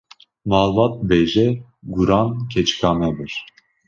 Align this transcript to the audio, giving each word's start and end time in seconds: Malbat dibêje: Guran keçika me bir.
Malbat 0.49 0.93
dibêje: 1.01 1.47
Guran 1.93 2.27
keçika 2.51 2.89
me 2.99 3.09
bir. 3.17 3.33